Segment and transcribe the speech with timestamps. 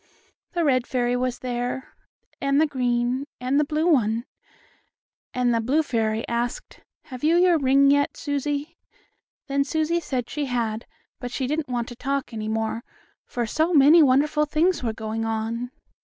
[0.53, 1.93] The red fairy was there,
[2.41, 4.25] and the green, and the blue one.
[5.31, 8.79] And the blue fairy asked: "Have you your ring yet, Susie?"
[9.45, 10.87] Then Susie said she had,
[11.19, 12.83] but she didn't want to talk any more,
[13.27, 15.69] for so many wonderful things were going on.